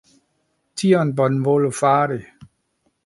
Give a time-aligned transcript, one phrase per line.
[0.81, 1.11] Tion...
[1.19, 2.21] Bonvolu fari...